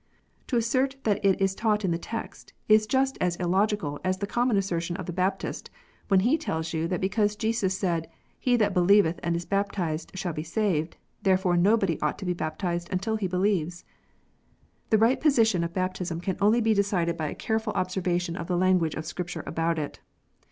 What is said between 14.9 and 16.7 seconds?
right position of baptism can only